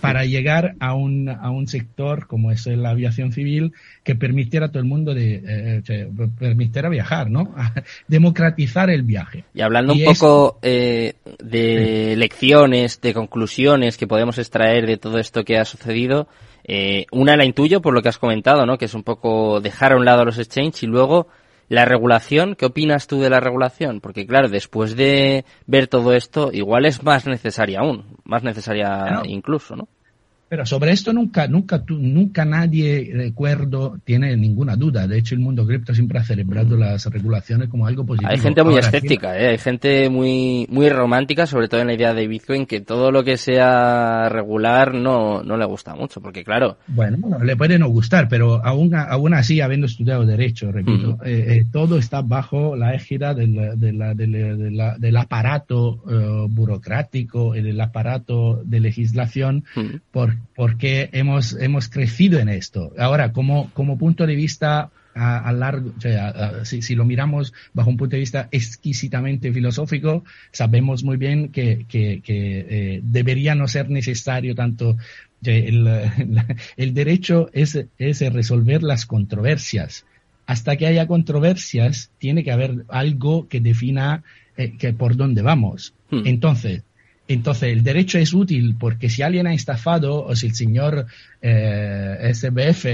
para 0.00 0.24
llegar 0.24 0.74
a 0.80 0.94
un, 0.94 1.28
a 1.28 1.50
un 1.50 1.66
sector 1.66 2.26
como 2.26 2.52
es 2.52 2.66
la 2.66 2.90
aviación 2.90 3.32
civil 3.32 3.72
que 4.04 4.14
permitiera 4.14 4.66
a 4.66 4.68
todo 4.68 4.80
el 4.80 4.88
mundo 4.88 5.14
de 5.14 5.42
eh, 5.44 6.08
permitiera 6.38 6.88
viajar, 6.88 7.30
¿no? 7.30 7.54
Democratizar 8.08 8.90
el 8.90 9.02
viaje. 9.02 9.44
Y 9.54 9.60
hablando 9.60 9.94
un 9.94 10.04
poco 10.04 10.58
eh, 10.62 11.14
de 11.42 12.14
lecciones, 12.16 13.00
de 13.00 13.14
conclusiones 13.14 13.96
que 13.96 14.06
podemos 14.06 14.38
extraer 14.38 14.86
de 14.86 14.98
todo 14.98 15.18
esto 15.18 15.44
que 15.44 15.58
ha 15.58 15.64
sucedido, 15.64 16.28
eh, 16.64 17.06
una 17.12 17.36
la 17.36 17.44
intuyo 17.44 17.80
por 17.80 17.94
lo 17.94 18.02
que 18.02 18.08
has 18.08 18.18
comentado, 18.18 18.66
¿no? 18.66 18.78
Que 18.78 18.86
es 18.86 18.94
un 18.94 19.02
poco 19.02 19.60
dejar 19.60 19.92
a 19.92 19.96
un 19.96 20.04
lado 20.04 20.24
los 20.24 20.38
exchanges 20.38 20.82
y 20.82 20.86
luego 20.86 21.28
la 21.68 21.84
regulación. 21.84 22.54
¿Qué 22.54 22.66
opinas 22.66 23.06
tú 23.06 23.20
de 23.20 23.30
la 23.30 23.40
regulación? 23.40 24.00
Porque 24.00 24.26
claro, 24.26 24.48
después 24.48 24.96
de 24.96 25.44
ver 25.66 25.86
todo 25.86 26.12
esto, 26.12 26.50
igual 26.52 26.86
es 26.86 27.02
más 27.02 27.26
necesaria 27.26 27.80
aún, 27.80 28.16
más 28.24 28.42
necesaria 28.42 29.22
incluso, 29.24 29.76
¿no? 29.76 29.88
Pero 30.48 30.64
sobre 30.64 30.92
esto 30.92 31.12
nunca, 31.12 31.46
nunca, 31.46 31.82
nunca 31.88 32.44
nadie, 32.44 33.10
recuerdo, 33.12 33.98
tiene 34.04 34.34
ninguna 34.36 34.76
duda. 34.76 35.06
De 35.06 35.18
hecho, 35.18 35.34
el 35.34 35.40
mundo 35.40 35.66
cripto 35.66 35.94
siempre 35.94 36.18
ha 36.18 36.24
celebrado 36.24 36.76
las 36.76 37.04
regulaciones 37.06 37.68
como 37.68 37.86
algo 37.86 38.06
positivo. 38.06 38.30
Hay 38.30 38.38
gente 38.38 38.62
muy 38.62 38.78
escéptica, 38.78 39.38
¿eh? 39.38 39.48
hay 39.48 39.58
gente 39.58 40.08
muy, 40.08 40.66
muy 40.70 40.88
romántica, 40.88 41.46
sobre 41.46 41.68
todo 41.68 41.82
en 41.82 41.88
la 41.88 41.94
idea 41.94 42.14
de 42.14 42.26
Bitcoin, 42.26 42.64
que 42.64 42.80
todo 42.80 43.10
lo 43.10 43.24
que 43.24 43.36
sea 43.36 44.28
regular 44.30 44.94
no, 44.94 45.42
no 45.42 45.56
le 45.58 45.66
gusta 45.66 45.94
mucho, 45.94 46.22
porque 46.22 46.44
claro.࿼bueno, 46.44 47.18
le 47.44 47.56
puede 47.56 47.78
no 47.78 47.88
gustar, 47.88 48.28
pero 48.28 48.64
aún, 48.64 48.94
aún 48.94 49.34
así, 49.34 49.60
habiendo 49.60 49.86
estudiado 49.86 50.24
Derecho, 50.24 50.72
repito, 50.72 51.18
eh, 51.24 51.58
eh, 51.58 51.64
todo 51.70 51.98
está 51.98 52.22
bajo 52.22 52.74
la 52.74 52.94
égida 52.94 53.34
del, 53.34 53.78
del 53.78 55.16
aparato 55.16 56.02
eh, 56.10 56.46
burocrático 56.48 57.54
y 57.54 57.62
del 57.62 57.80
aparato 57.80 58.62
de 58.64 58.80
legislación, 58.80 59.64
por 60.10 60.28
porque 60.28 60.37
hemos, 61.12 61.54
hemos 61.54 61.88
crecido 61.88 62.38
en 62.38 62.48
esto. 62.48 62.92
Ahora, 62.98 63.32
como, 63.32 63.70
como 63.72 63.98
punto 63.98 64.26
de 64.26 64.34
vista 64.34 64.90
a, 65.14 65.52
largo, 65.52 65.92
o 65.96 66.00
sea, 66.00 66.64
si, 66.64 66.94
lo 66.94 67.04
miramos 67.04 67.52
bajo 67.72 67.90
un 67.90 67.96
punto 67.96 68.14
de 68.14 68.20
vista 68.20 68.48
exquisitamente 68.52 69.52
filosófico, 69.52 70.24
sabemos 70.52 71.02
muy 71.02 71.16
bien 71.16 71.48
que, 71.48 71.86
que, 71.88 72.22
eh, 72.28 73.00
debería 73.02 73.54
no 73.54 73.66
ser 73.66 73.90
necesario 73.90 74.54
tanto 74.54 74.96
el, 75.42 75.88
el, 76.76 76.94
derecho 76.94 77.50
es, 77.52 77.84
es 77.98 78.32
resolver 78.32 78.82
las 78.82 79.06
controversias. 79.06 80.04
Hasta 80.46 80.76
que 80.76 80.86
haya 80.86 81.06
controversias, 81.06 82.10
tiene 82.18 82.42
que 82.42 82.52
haber 82.52 82.84
algo 82.88 83.48
que 83.48 83.60
defina 83.60 84.22
eh, 84.56 84.76
que 84.78 84.92
por 84.92 85.16
dónde 85.16 85.42
vamos. 85.42 85.94
Hmm. 86.10 86.22
Entonces, 86.24 86.82
entonces, 87.28 87.74
el 87.74 87.82
derecho 87.82 88.18
es 88.18 88.32
útil 88.32 88.74
porque 88.80 89.10
si 89.10 89.20
alguien 89.22 89.46
ha 89.46 89.52
estafado 89.52 90.24
o 90.24 90.34
si 90.34 90.46
el 90.46 90.54
señor 90.54 91.06
eh, 91.42 92.32
SBF 92.32 92.86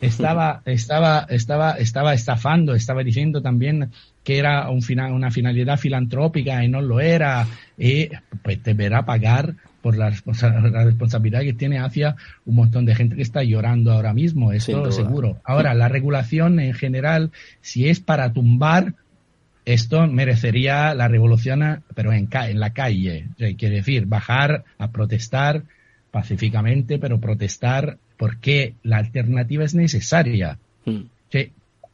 estaba, 0.00 0.62
estaba, 0.64 1.26
estaba, 1.28 1.72
estaba 1.72 2.14
estafando, 2.14 2.74
estaba 2.74 3.02
diciendo 3.02 3.42
también 3.42 3.90
que 4.22 4.38
era 4.38 4.70
un 4.70 4.82
una 5.12 5.32
finalidad 5.32 5.78
filantrópica 5.78 6.64
y 6.64 6.68
no 6.68 6.80
lo 6.80 7.00
era, 7.00 7.46
y 7.76 8.08
pues 8.42 8.62
deberá 8.62 9.04
pagar 9.04 9.56
por 9.80 9.96
la, 9.96 10.10
la, 10.10 10.84
responsabilidad 10.84 11.40
que 11.40 11.54
tiene 11.54 11.80
hacia 11.80 12.14
un 12.46 12.54
montón 12.54 12.84
de 12.84 12.94
gente 12.94 13.16
que 13.16 13.22
está 13.22 13.42
llorando 13.42 13.90
ahora 13.90 14.14
mismo, 14.14 14.52
eso 14.52 14.92
seguro. 14.92 15.40
Ahora, 15.44 15.74
la 15.74 15.88
regulación 15.88 16.60
en 16.60 16.72
general, 16.72 17.32
si 17.60 17.88
es 17.88 17.98
para 17.98 18.32
tumbar, 18.32 18.94
esto 19.64 20.06
merecería 20.06 20.94
la 20.94 21.08
revolución, 21.08 21.82
pero 21.94 22.12
en, 22.12 22.28
en 22.32 22.60
la 22.60 22.70
calle. 22.70 23.26
Quiere 23.36 23.76
decir, 23.76 24.06
bajar 24.06 24.64
a 24.78 24.90
protestar 24.90 25.62
pacíficamente, 26.10 26.98
pero 26.98 27.20
protestar 27.20 27.98
porque 28.16 28.74
la 28.82 28.98
alternativa 28.98 29.64
es 29.64 29.74
necesaria. 29.74 30.58
Hmm. 30.84 31.02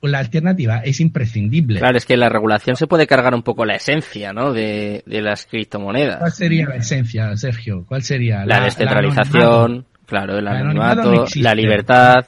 La 0.01 0.21
alternativa 0.21 0.79
es 0.79 1.01
imprescindible. 1.01 1.81
Claro, 1.81 1.97
es 1.97 2.07
que 2.07 2.17
la 2.17 2.29
regulación 2.29 2.77
se 2.77 2.87
puede 2.87 3.09
cargar 3.09 3.35
un 3.35 3.43
poco 3.43 3.65
la 3.65 3.75
esencia, 3.75 4.33
¿no? 4.33 4.53
De, 4.53 5.03
las 5.07 5.47
criptomonedas. 5.47 6.19
¿Cuál 6.19 6.33
sería 6.33 6.69
la 6.69 6.77
esencia, 6.77 7.37
Sergio? 7.37 7.85
¿Cuál 7.89 8.03
sería? 8.03 8.47
La, 8.47 8.61
descentralización, 8.61 9.87
claro, 10.07 10.39
el 10.39 10.47
anonimato, 10.47 11.25
la 11.35 11.55
libertad. 11.55 12.27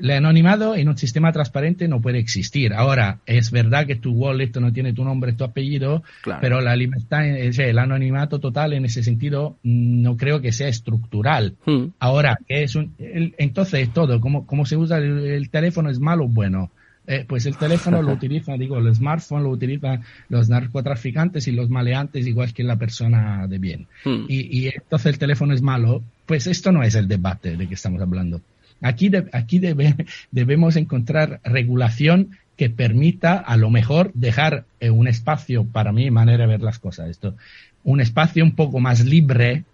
El 0.00 0.10
anonimado 0.10 0.74
en 0.74 0.88
un 0.88 0.98
sistema 0.98 1.32
transparente 1.32 1.88
no 1.88 2.00
puede 2.00 2.18
existir. 2.18 2.74
Ahora, 2.74 3.18
es 3.26 3.50
verdad 3.50 3.86
que 3.86 3.96
tu 3.96 4.12
wallet 4.12 4.50
no 4.60 4.72
tiene 4.72 4.92
tu 4.92 5.04
nombre, 5.04 5.32
tu 5.32 5.44
apellido, 5.44 6.02
pero 6.40 6.60
la 6.60 6.74
libertad, 6.76 7.24
el 7.26 7.78
anonimato 7.78 8.38
total 8.40 8.72
en 8.72 8.84
ese 8.84 9.02
sentido 9.02 9.56
no 9.62 10.16
creo 10.16 10.40
que 10.40 10.52
sea 10.52 10.68
estructural. 10.68 11.54
Hmm. 11.64 11.86
Ahora, 11.98 12.38
es 12.48 12.74
un, 12.74 12.94
entonces 12.98 13.92
todo, 13.92 14.20
¿cómo, 14.20 14.46
cómo 14.46 14.66
se 14.66 14.76
usa 14.76 14.98
el, 14.98 15.48
teléfono 15.50 15.90
es 15.90 16.00
malo 16.00 16.24
o 16.24 16.28
bueno? 16.28 16.70
Eh, 17.06 17.24
pues 17.26 17.46
el 17.46 17.56
teléfono 17.56 18.02
lo 18.02 18.12
utiliza, 18.14 18.54
digo, 18.54 18.78
el 18.78 18.92
smartphone 18.92 19.44
lo 19.44 19.50
utilizan 19.50 20.02
los 20.28 20.48
narcotraficantes 20.48 21.46
y 21.46 21.52
los 21.52 21.70
maleantes 21.70 22.26
igual 22.26 22.52
que 22.52 22.64
la 22.64 22.76
persona 22.76 23.46
de 23.46 23.58
bien. 23.58 23.86
Hmm. 24.04 24.24
Y, 24.28 24.58
y 24.58 24.68
entonces 24.68 25.12
el 25.12 25.18
teléfono 25.18 25.54
es 25.54 25.62
malo, 25.62 26.02
pues 26.26 26.48
esto 26.48 26.72
no 26.72 26.82
es 26.82 26.96
el 26.96 27.06
debate 27.06 27.56
de 27.56 27.68
que 27.68 27.74
estamos 27.74 28.02
hablando. 28.02 28.40
Aquí, 28.82 29.10
aquí 29.32 29.58
debemos 30.30 30.76
encontrar 30.76 31.40
regulación 31.44 32.30
que 32.56 32.70
permita 32.70 33.36
a 33.36 33.56
lo 33.56 33.70
mejor 33.70 34.10
dejar 34.14 34.64
eh, 34.80 34.90
un 34.90 35.08
espacio, 35.08 35.64
para 35.64 35.92
mi 35.92 36.10
manera 36.10 36.44
de 36.44 36.52
ver 36.52 36.62
las 36.62 36.78
cosas, 36.78 37.10
esto, 37.10 37.36
un 37.84 38.00
espacio 38.00 38.42
un 38.42 38.52
poco 38.52 38.80
más 38.80 39.04
libre 39.04 39.64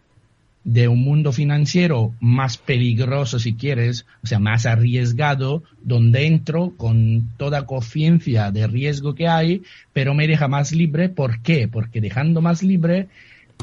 de 0.64 0.86
un 0.86 1.00
mundo 1.00 1.32
financiero 1.32 2.14
más 2.20 2.56
peligroso, 2.56 3.38
si 3.38 3.54
quieres, 3.54 4.06
o 4.22 4.26
sea, 4.26 4.38
más 4.38 4.66
arriesgado, 4.66 5.62
donde 5.82 6.26
entro 6.26 6.74
con 6.76 7.30
toda 7.36 7.66
conciencia 7.66 8.50
de 8.52 8.66
riesgo 8.66 9.14
que 9.14 9.26
hay, 9.26 9.62
pero 9.92 10.14
me 10.14 10.28
deja 10.28 10.46
más 10.46 10.72
libre. 10.72 11.08
¿Por 11.08 11.40
qué? 11.40 11.66
Porque 11.66 12.00
dejando 12.00 12.40
más 12.40 12.62
libre, 12.62 13.08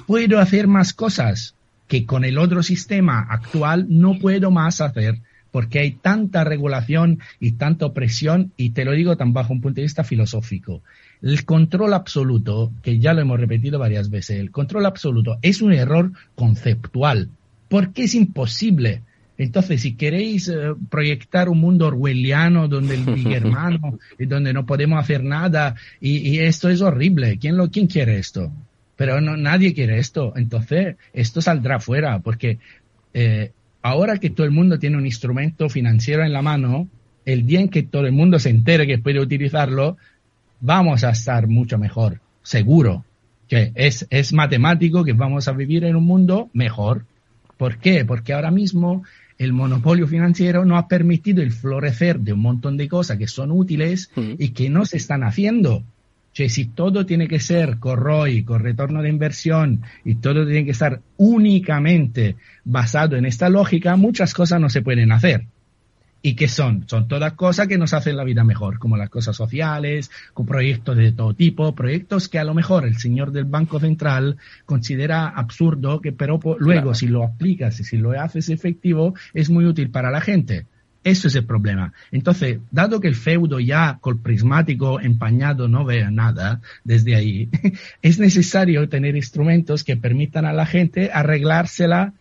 puedo 0.07 0.39
hacer 0.39 0.67
más 0.67 0.93
cosas 0.93 1.55
que 1.87 2.05
con 2.05 2.25
el 2.25 2.37
otro 2.37 2.63
sistema 2.63 3.27
actual 3.29 3.85
no 3.89 4.19
puedo 4.19 4.51
más 4.51 4.81
hacer 4.81 5.19
porque 5.51 5.79
hay 5.79 5.91
tanta 5.91 6.43
regulación 6.43 7.19
y 7.39 7.53
tanta 7.53 7.85
opresión, 7.85 8.51
y 8.57 8.71
te 8.71 8.85
lo 8.85 8.91
digo 8.91 9.17
tan 9.17 9.33
bajo 9.33 9.53
un 9.53 9.61
punto 9.61 9.77
de 9.77 9.83
vista 9.83 10.03
filosófico. 10.03 10.81
El 11.21 11.45
control 11.45 11.93
absoluto, 11.93 12.71
que 12.81 12.99
ya 12.99 13.13
lo 13.13 13.21
hemos 13.21 13.39
repetido 13.39 13.79
varias 13.79 14.09
veces, 14.09 14.39
el 14.39 14.51
control 14.51 14.85
absoluto 14.85 15.37
es 15.41 15.61
un 15.61 15.73
error 15.73 16.11
conceptual, 16.35 17.29
porque 17.67 18.03
es 18.03 18.15
imposible. 18.15 19.01
Entonces, 19.37 19.81
si 19.81 19.95
queréis 19.95 20.49
eh, 20.49 20.73
proyectar 20.89 21.47
un 21.47 21.59
mundo 21.59 21.87
orwelliano 21.87 22.67
donde 22.67 22.95
el 22.95 23.27
hermano 23.33 23.97
y 24.17 24.25
donde 24.25 24.53
no 24.53 24.65
podemos 24.65 24.99
hacer 24.99 25.23
nada, 25.23 25.75
y, 26.01 26.39
esto 26.39 26.69
es 26.69 26.81
horrible, 26.81 27.37
¿quién, 27.39 27.55
lo, 27.55 27.69
quién 27.69 27.87
quiere 27.87 28.19
esto? 28.19 28.51
Pero 28.97 29.21
no, 29.21 29.37
nadie 29.37 29.73
quiere 29.73 29.97
esto. 29.97 30.33
Entonces, 30.35 30.97
esto 31.13 31.41
saldrá 31.41 31.79
fuera, 31.79 32.19
porque 32.19 32.59
eh, 33.13 33.53
ahora 33.81 34.17
que 34.17 34.29
todo 34.29 34.45
el 34.45 34.51
mundo 34.51 34.79
tiene 34.79 34.97
un 34.97 35.05
instrumento 35.05 35.69
financiero 35.69 36.23
en 36.23 36.33
la 36.33 36.41
mano, 36.41 36.87
el 37.25 37.45
día 37.45 37.61
en 37.61 37.69
que 37.69 37.83
todo 37.83 38.05
el 38.05 38.11
mundo 38.11 38.39
se 38.39 38.49
entere 38.49 38.87
que 38.87 38.97
puede 38.97 39.19
utilizarlo, 39.19 39.97
vamos 40.59 41.03
a 41.03 41.11
estar 41.11 41.47
mucho 41.47 41.77
mejor, 41.77 42.19
seguro. 42.43 43.05
Que 43.47 43.71
es, 43.73 44.05
es 44.11 44.31
matemático 44.31 45.03
que 45.03 45.13
vamos 45.13 45.47
a 45.47 45.53
vivir 45.53 45.83
en 45.83 45.95
un 45.95 46.03
mundo 46.03 46.49
mejor. 46.53 47.05
¿Por 47.57 47.77
qué? 47.77 48.05
Porque 48.05 48.33
ahora 48.33 48.51
mismo 48.51 49.03
el 49.39 49.53
monopolio 49.53 50.07
financiero 50.07 50.65
no 50.65 50.77
ha 50.77 50.87
permitido 50.87 51.41
el 51.41 51.51
florecer 51.51 52.19
de 52.19 52.33
un 52.33 52.41
montón 52.41 52.77
de 52.77 52.87
cosas 52.87 53.17
que 53.17 53.27
son 53.27 53.51
útiles 53.51 54.11
mm. 54.15 54.33
y 54.37 54.49
que 54.49 54.69
no 54.69 54.85
se 54.85 54.97
están 54.97 55.23
haciendo 55.23 55.83
si 56.33 56.65
todo 56.65 57.05
tiene 57.05 57.27
que 57.27 57.39
ser 57.39 57.79
con 57.79 57.97
ROI, 57.97 58.43
con 58.43 58.61
retorno 58.61 59.01
de 59.01 59.09
inversión 59.09 59.81
y 60.05 60.15
todo 60.15 60.45
tiene 60.45 60.65
que 60.65 60.71
estar 60.71 61.01
únicamente 61.17 62.35
basado 62.63 63.17
en 63.17 63.25
esta 63.25 63.49
lógica, 63.49 63.95
muchas 63.95 64.33
cosas 64.33 64.61
no 64.61 64.69
se 64.69 64.81
pueden 64.81 65.11
hacer. 65.11 65.47
¿Y 66.21 66.35
qué 66.35 66.49
son? 66.49 66.83
Son 66.87 67.07
todas 67.07 67.33
cosas 67.33 67.67
que 67.67 67.77
nos 67.77 67.93
hacen 67.93 68.17
la 68.17 68.25
vida 68.25 68.43
mejor, 68.43 68.77
como 68.77 68.97
las 68.97 69.09
cosas 69.09 69.37
sociales, 69.37 70.11
con 70.33 70.45
proyectos 70.45 70.97
de 70.97 71.13
todo 71.13 71.33
tipo, 71.33 71.73
proyectos 71.73 72.27
que 72.27 72.39
a 72.39 72.43
lo 72.43 72.53
mejor 72.53 72.85
el 72.85 72.97
señor 72.97 73.31
del 73.31 73.45
Banco 73.45 73.79
Central 73.79 74.37
considera 74.65 75.29
absurdo, 75.29 76.01
que 76.01 76.11
pero 76.11 76.39
luego 76.59 76.93
si 76.93 77.07
lo 77.07 77.23
aplicas 77.23 77.79
y 77.79 77.85
si 77.85 77.97
lo 77.97 78.11
haces 78.11 78.49
efectivo, 78.49 79.13
es 79.33 79.49
muy 79.49 79.65
útil 79.65 79.91
para 79.91 80.11
la 80.11 80.19
gente. 80.19 80.65
Eso 81.03 81.29
es 81.29 81.35
el 81.35 81.45
problema. 81.45 81.93
Entonces, 82.11 82.59
dado 82.71 82.99
que 82.99 83.07
el 83.07 83.15
feudo 83.15 83.59
ya 83.59 83.97
con 84.01 84.21
prismático 84.21 84.99
empañado 84.99 85.67
no 85.67 85.85
vea 85.85 86.11
nada 86.11 86.61
desde 86.83 87.15
ahí, 87.15 87.49
es 88.01 88.19
necesario 88.19 88.87
tener 88.89 89.15
instrumentos 89.15 89.83
que 89.83 89.95
permitan 89.95 90.45
a 90.45 90.53
la 90.53 90.65
gente 90.65 91.09
arreglársela 91.13 92.13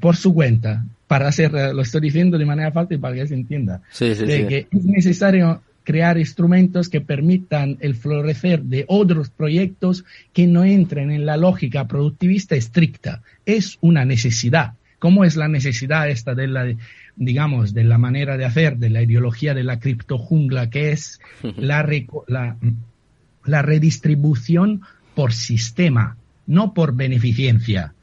por 0.00 0.16
su 0.16 0.32
cuenta. 0.34 0.84
Para 1.08 1.28
hacer, 1.28 1.52
lo 1.52 1.82
estoy 1.82 2.00
diciendo 2.00 2.38
de 2.38 2.46
manera 2.46 2.72
fácil 2.72 2.98
para 2.98 3.16
que 3.16 3.26
se 3.26 3.34
entienda. 3.34 3.82
Sí, 3.90 4.14
sí, 4.14 4.24
sí. 4.26 4.46
Que 4.46 4.66
es 4.70 4.84
necesario 4.84 5.60
crear 5.84 6.16
instrumentos 6.16 6.88
que 6.88 7.00
permitan 7.00 7.76
el 7.80 7.96
florecer 7.96 8.62
de 8.62 8.84
otros 8.88 9.30
proyectos 9.30 10.04
que 10.32 10.46
no 10.46 10.64
entren 10.64 11.10
en 11.10 11.26
la 11.26 11.36
lógica 11.36 11.86
productivista 11.86 12.54
estricta. 12.54 13.22
Es 13.44 13.78
una 13.80 14.04
necesidad. 14.04 14.74
¿Cómo 14.98 15.24
es 15.24 15.34
la 15.34 15.48
necesidad 15.48 16.08
esta 16.08 16.34
de 16.34 16.46
la, 16.46 16.76
digamos, 17.16 17.74
de 17.74 17.84
la 17.84 17.98
manera 17.98 18.36
de 18.36 18.44
hacer, 18.44 18.78
de 18.78 18.90
la 18.90 19.02
ideología 19.02 19.54
de 19.54 19.64
la 19.64 19.78
criptojungla, 19.78 20.70
que 20.70 20.92
es 20.92 21.20
la, 21.56 21.86
la, 22.26 22.56
la 23.44 23.62
redistribución 23.62 24.82
por 25.14 25.32
sistema, 25.32 26.16
no 26.46 26.74
por 26.74 26.94
beneficencia. 26.94 27.94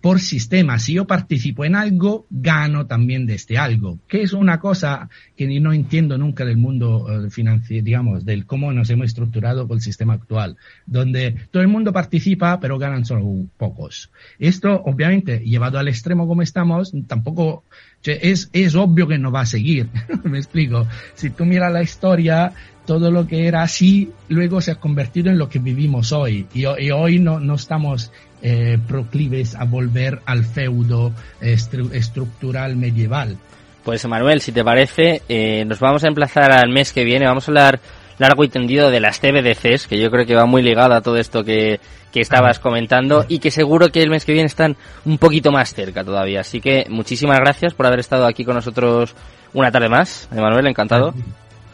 Por 0.00 0.20
sistema. 0.20 0.78
Si 0.78 0.94
yo 0.94 1.06
participo 1.06 1.64
en 1.64 1.76
algo, 1.76 2.26
gano 2.30 2.86
también 2.86 3.26
de 3.26 3.34
este 3.34 3.58
algo, 3.58 3.98
que 4.08 4.22
es 4.22 4.32
una 4.32 4.58
cosa 4.58 5.08
que 5.36 5.60
no 5.60 5.72
entiendo 5.72 6.16
nunca 6.16 6.44
del 6.44 6.56
mundo 6.56 7.06
eh, 7.08 7.30
financiero, 7.30 7.84
digamos, 7.84 8.24
del 8.24 8.46
cómo 8.46 8.72
nos 8.72 8.88
hemos 8.90 9.06
estructurado 9.06 9.68
con 9.68 9.76
el 9.76 9.82
sistema 9.82 10.14
actual, 10.14 10.56
donde 10.86 11.36
todo 11.50 11.62
el 11.62 11.68
mundo 11.68 11.92
participa, 11.92 12.60
pero 12.60 12.78
ganan 12.78 13.04
solo 13.04 13.46
pocos. 13.56 14.10
Esto, 14.38 14.82
obviamente, 14.84 15.40
llevado 15.40 15.78
al 15.78 15.88
extremo 15.88 16.26
como 16.26 16.42
estamos, 16.42 16.92
tampoco 17.06 17.64
es, 18.04 18.48
es 18.52 18.74
obvio 18.74 19.06
que 19.06 19.18
no 19.18 19.30
va 19.30 19.42
a 19.42 19.46
seguir. 19.46 19.88
Me 20.24 20.38
explico. 20.38 20.86
Si 21.14 21.30
tú 21.30 21.44
miras 21.44 21.72
la 21.72 21.82
historia, 21.82 22.52
todo 22.86 23.10
lo 23.10 23.26
que 23.26 23.46
era 23.46 23.62
así 23.62 24.10
luego 24.28 24.60
se 24.60 24.72
ha 24.72 24.76
convertido 24.76 25.30
en 25.30 25.38
lo 25.38 25.48
que 25.48 25.58
vivimos 25.58 26.12
hoy. 26.12 26.46
Y, 26.54 26.64
hoy 26.64 27.18
no, 27.18 27.38
no 27.38 27.54
estamos 27.54 28.10
eh, 28.42 28.78
proclives 28.86 29.54
a 29.54 29.64
volver 29.64 30.20
al 30.26 30.44
feudo 30.44 31.12
estructural 31.40 32.76
medieval. 32.76 33.36
Pues 33.84 34.06
Manuel, 34.06 34.40
si 34.40 34.52
te 34.52 34.62
parece, 34.62 35.22
eh, 35.28 35.64
nos 35.64 35.80
vamos 35.80 36.04
a 36.04 36.08
emplazar 36.08 36.52
al 36.52 36.70
mes 36.70 36.92
que 36.92 37.04
viene. 37.04 37.26
Vamos 37.26 37.48
a 37.48 37.50
hablar 37.50 37.80
largo 38.18 38.44
y 38.44 38.48
tendido 38.48 38.90
de 38.90 39.00
las 39.00 39.20
TBDCs, 39.20 39.86
que 39.86 39.98
yo 39.98 40.10
creo 40.10 40.26
que 40.26 40.34
va 40.34 40.44
muy 40.44 40.62
ligado 40.62 40.94
a 40.94 41.00
todo 41.00 41.16
esto 41.16 41.42
que, 41.42 41.80
que 42.12 42.20
estabas 42.20 42.58
comentando 42.58 43.24
y 43.28 43.38
que 43.38 43.50
seguro 43.50 43.88
que 43.88 44.02
el 44.02 44.10
mes 44.10 44.24
que 44.24 44.32
viene 44.32 44.46
están 44.46 44.76
un 45.06 45.16
poquito 45.16 45.50
más 45.50 45.72
cerca 45.72 46.04
todavía. 46.04 46.40
Así 46.40 46.60
que 46.60 46.84
muchísimas 46.90 47.38
gracias 47.38 47.72
por 47.72 47.86
haber 47.86 48.00
estado 48.00 48.26
aquí 48.26 48.44
con 48.44 48.54
nosotros 48.54 49.14
una 49.54 49.70
tarde 49.70 49.88
más. 49.88 50.28
Manuel, 50.30 50.66
encantado. 50.66 51.14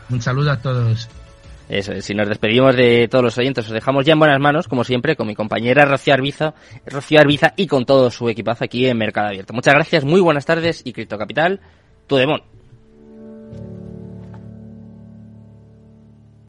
Un 0.08 0.22
saludo 0.22 0.52
a 0.52 0.58
todos. 0.58 1.08
Eso, 1.68 2.00
si 2.00 2.14
nos 2.14 2.28
despedimos 2.28 2.76
de 2.76 3.08
todos 3.08 3.24
los 3.24 3.38
oyentes, 3.38 3.66
os 3.66 3.72
dejamos 3.72 4.06
ya 4.06 4.12
en 4.12 4.18
buenas 4.18 4.40
manos, 4.40 4.68
como 4.68 4.84
siempre, 4.84 5.16
con 5.16 5.26
mi 5.26 5.34
compañera 5.34 5.84
Rocío 5.84 6.14
Arbiza, 6.14 6.54
Rocío 6.86 7.20
Arbiza 7.20 7.54
y 7.56 7.66
con 7.66 7.84
todo 7.84 8.10
su 8.10 8.28
equipazo 8.28 8.64
aquí 8.64 8.86
en 8.86 8.98
Mercado 8.98 9.28
Abierto. 9.28 9.52
Muchas 9.52 9.74
gracias, 9.74 10.04
muy 10.04 10.20
buenas 10.20 10.46
tardes 10.46 10.82
y 10.84 10.92
Cripto 10.92 11.18
Capital, 11.18 11.60
tu 12.06 12.16
demon. 12.16 12.55